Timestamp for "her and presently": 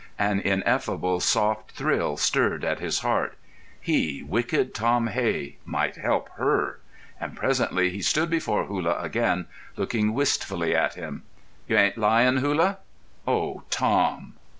6.37-7.91